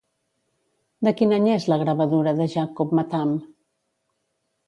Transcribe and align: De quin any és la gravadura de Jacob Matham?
De 1.07 1.11
quin 1.19 1.33
any 1.37 1.49
és 1.57 1.67
la 1.73 1.77
gravadura 1.83 2.33
de 2.41 2.49
Jacob 2.53 2.95
Matham? 3.01 3.37